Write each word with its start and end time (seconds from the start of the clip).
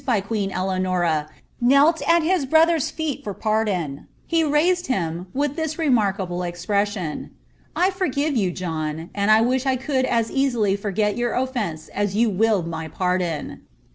intrcxlucetl 0.01 0.05
by 0.13 0.19
queen 0.19 0.49
Eleanors^ 0.49 1.27
knelt 1.61 2.01
at 2.09 2.23
his 2.23 2.47
brother's 2.47 2.89
feel 2.89 3.17
for 3.23 3.35
par^oni 3.35 4.05
(m 4.33 4.51
raised 4.51 4.87
him, 4.87 5.27
with 5.31 5.55
this 5.55 5.77
remarkable 5.77 6.39
exprvpsion:" 6.39 7.29
I 7.75 7.91
ftvgive 7.91 8.35
yon, 8.35 8.55
John, 8.55 9.09
aad 9.13 9.29
I 9.29 9.43
wibIi 9.43 9.63
1 9.63 9.77
coald 9.77 10.05
as 10.05 10.31
eaaily 10.31 10.79
forget 10.79 11.17
your 11.17 11.33
oflence 11.33 11.87
as 11.93 12.15
yon 12.15 12.35
will 12.39 12.63
my 12.63 12.87
panJon." 12.87 13.59